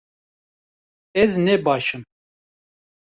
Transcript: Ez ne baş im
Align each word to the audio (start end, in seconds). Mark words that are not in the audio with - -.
Ez 1.21 1.31
ne 1.45 1.55
baş 1.65 1.87
im 1.95 2.03